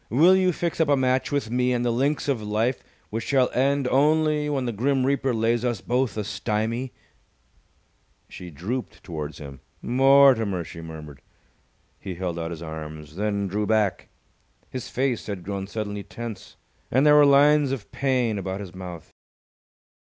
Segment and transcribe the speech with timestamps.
[0.09, 3.51] Will you fix up a match with me on the links of life which shall
[3.51, 6.91] end only when the Grim Reaper lays us both a stymie?"
[8.27, 9.59] She drooped towards him.
[9.79, 11.21] "Mortimer!" she murmured.
[11.99, 14.09] He held out his arms, then drew back.
[14.71, 16.55] His face had grown suddenly tense,
[16.89, 19.11] and there were lines of pain about his mouth.